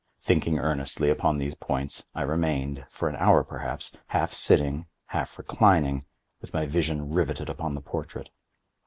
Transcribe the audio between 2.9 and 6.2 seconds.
an hour perhaps, half sitting, half reclining,